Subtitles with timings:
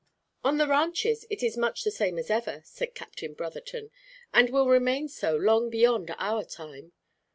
[0.43, 3.91] "On the ranches it is much the same as ever," said Captain Brotherton,
[4.33, 6.93] "and will remain so long beyond our time.